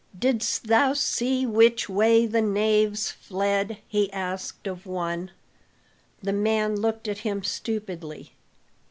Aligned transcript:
"Didst 0.17 0.65
thou 0.65 0.93
see 0.93 1.45
which 1.45 1.87
way 1.87 2.25
the 2.25 2.41
knaves 2.41 3.11
fled?" 3.11 3.77
he 3.87 4.11
asked 4.11 4.65
of 4.65 4.87
one. 4.87 5.29
The 6.23 6.33
man 6.33 6.75
looked 6.75 7.07
at 7.07 7.19
him 7.19 7.43
stupidly. 7.43 8.31